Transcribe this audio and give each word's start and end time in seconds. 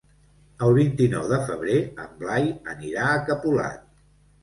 El 0.67 0.73
vint-i-nou 0.77 1.27
de 1.35 1.39
febrer 1.51 1.77
en 2.07 2.19
Blai 2.25 2.51
anirà 2.77 3.07
a 3.15 3.25
Capolat. 3.33 3.91